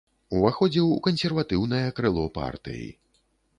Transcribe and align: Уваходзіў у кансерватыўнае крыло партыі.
Уваходзіў 0.37 0.87
у 0.93 0.95
кансерватыўнае 1.09 1.83
крыло 2.01 2.25
партыі. 2.41 2.91